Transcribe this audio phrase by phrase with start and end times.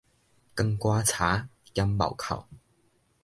[0.03, 0.05] 扛棺
[1.05, 2.43] 柴兼貿哭